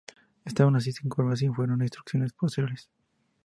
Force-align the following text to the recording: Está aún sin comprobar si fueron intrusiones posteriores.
Está 0.49 0.59
aún 0.63 0.81
sin 0.81 0.95
comprobar 1.09 1.37
si 1.37 1.47
fueron 1.55 1.83
intrusiones 1.87 2.33
posteriores. 2.39 2.81